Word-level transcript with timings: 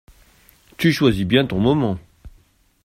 Tu 0.77 0.91
choisis 0.91 1.27
bien 1.27 1.45
ton 1.45 1.59
moment! 1.59 1.99